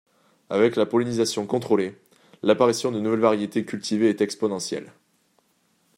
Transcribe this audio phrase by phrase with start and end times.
[0.49, 1.95] Avec la pollinisation contrôlée,
[2.41, 4.91] l'apparition de nouvelles variétés cultivées est exponentielle.